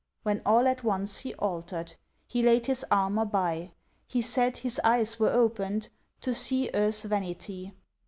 [0.23, 1.93] When all at once he altered,
[2.27, 3.71] He laid his armour by,
[4.07, 5.89] He said, his eyes were opened
[6.21, 7.75] To see earth's vanity.